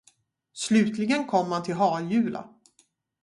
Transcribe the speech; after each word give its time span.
Slutligen 0.53 1.27
kom 1.27 1.49
man 1.49 1.63
till 1.63 1.73
Harjula. 1.75 2.49